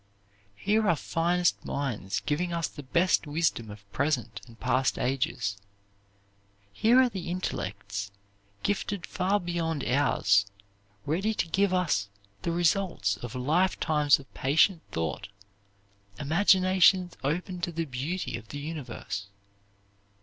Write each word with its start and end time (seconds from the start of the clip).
Here 0.55 0.87
are 0.89 0.95
finest 0.95 1.63
minds 1.63 2.21
giving 2.21 2.51
us 2.51 2.67
the 2.67 2.81
best 2.81 3.27
wisdom 3.27 3.69
of 3.69 3.87
present 3.93 4.41
and 4.47 4.59
past 4.59 4.97
ages; 4.97 5.59
here 6.73 6.99
are 6.99 7.07
the 7.07 7.29
intellects 7.29 8.11
gifted 8.63 9.05
far 9.05 9.39
beyond 9.39 9.83
ours, 9.83 10.47
ready 11.05 11.35
to 11.35 11.47
give 11.47 11.71
us 11.71 12.09
the 12.41 12.51
results 12.51 13.17
of 13.17 13.35
lifetimes 13.35 14.17
of 14.17 14.33
patient 14.33 14.81
thought, 14.91 15.27
imaginations 16.17 17.13
open 17.23 17.61
to 17.61 17.71
the 17.71 17.85
beauty 17.85 18.37
of 18.39 18.47
the 18.47 18.57
universe." 18.57 19.27